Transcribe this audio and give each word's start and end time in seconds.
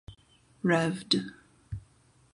Rev’d. 0.69 1.11